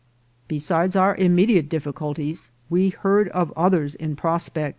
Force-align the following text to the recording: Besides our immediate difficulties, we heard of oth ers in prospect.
Besides 0.47 0.95
our 0.95 1.15
immediate 1.15 1.69
difficulties, 1.69 2.49
we 2.71 2.89
heard 2.89 3.29
of 3.29 3.53
oth 3.55 3.73
ers 3.75 3.93
in 3.93 4.15
prospect. 4.15 4.69